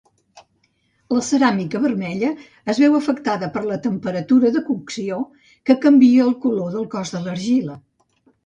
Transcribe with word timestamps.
La 1.15 1.19
ceràmica 1.27 1.81
vermella 1.83 2.31
es 2.73 2.79
veu 2.85 2.97
afectada 3.01 3.49
per 3.57 3.63
la 3.67 3.79
temperatura 3.85 4.53
de 4.57 4.65
cocció, 4.71 5.21
que 5.71 5.79
canvia 5.85 6.27
el 6.29 6.37
color 6.47 6.77
del 6.79 6.93
cos 6.97 7.17
d'argila. 7.21 7.79